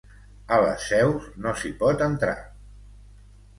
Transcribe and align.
A 0.55 0.57
les 0.63 0.85
seus 0.93 1.27
no 1.45 1.53
s'hi 1.61 1.73
pot 1.85 2.03
entrar 2.09 2.35